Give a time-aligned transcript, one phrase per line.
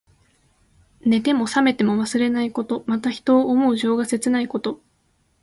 [1.05, 2.83] 寝ても冷めても忘れないこと。
[2.87, 4.81] また、人を思う情が切ないこと。